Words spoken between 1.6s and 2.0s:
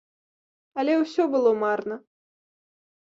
марна.